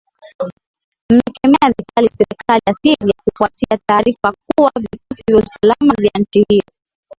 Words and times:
mmekemea 1.11 1.69
vikali 1.77 2.09
serikali 2.09 2.61
ya 2.67 2.73
syria 2.73 3.13
kufuatia 3.25 3.77
taarifa 3.87 4.33
kuwa 4.55 4.71
vikosi 4.79 5.23
vya 5.31 5.37
usalama 5.37 5.93
vya 6.01 6.11
nchi 6.19 6.45
hiyo 6.49 6.63